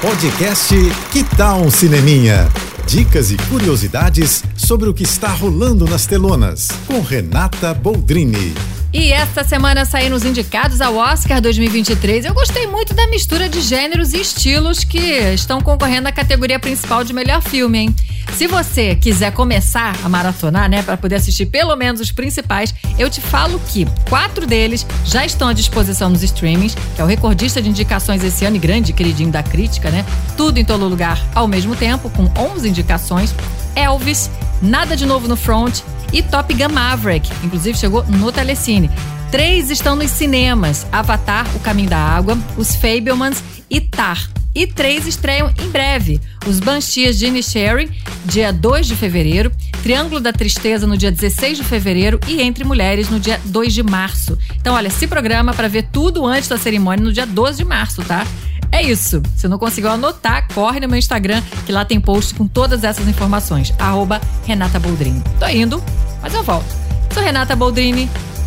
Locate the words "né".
20.68-20.82, 29.90-30.04